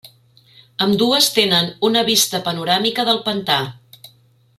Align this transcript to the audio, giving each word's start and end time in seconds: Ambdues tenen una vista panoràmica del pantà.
Ambdues 0.85 1.27
tenen 1.35 1.69
una 1.89 2.03
vista 2.07 2.39
panoràmica 2.47 3.05
del 3.11 3.21
pantà. 3.29 3.59